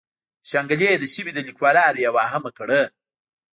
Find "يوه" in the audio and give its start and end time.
2.07-2.19